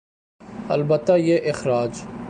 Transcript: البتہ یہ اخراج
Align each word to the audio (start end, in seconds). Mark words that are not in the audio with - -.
البتہ 0.69 1.17
یہ 1.17 1.49
اخراج 1.49 2.01